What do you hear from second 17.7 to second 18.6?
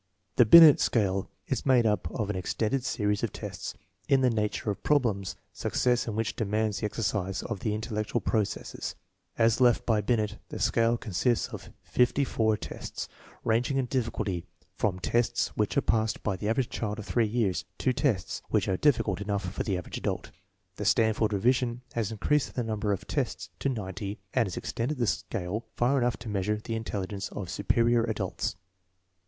to tests